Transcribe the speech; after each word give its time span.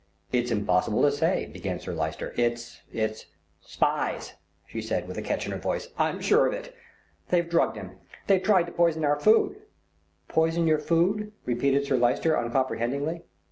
"It's 0.31 0.49
impossible 0.49 1.03
to 1.03 1.11
say," 1.11 1.45
began 1.53 1.79
Sir 1.79 1.93
Lyster, 1.93 2.33
"it's 2.35 2.81
it's" 2.91 3.27
"Spies," 3.75 4.33
she 4.65 4.81
said 4.81 5.07
with 5.07 5.15
a 5.19 5.21
catch 5.21 5.45
in 5.45 5.51
her 5.51 5.59
voice. 5.59 5.89
"I'm 5.95 6.19
sure 6.21 6.47
of 6.47 6.53
it. 6.53 6.73
They've 7.29 7.47
drugged 7.47 7.75
him. 7.77 7.97
They 8.25 8.39
tried 8.39 8.63
to 8.65 8.71
poison 8.71 9.05
our 9.05 9.19
food." 9.19 9.57
"Poison 10.27 10.65
your 10.65 10.79
food," 10.79 11.33
repeated 11.45 11.85
Sir 11.85 11.97
Lyster 11.97 12.35
uncomprehendingly. 12.35 13.25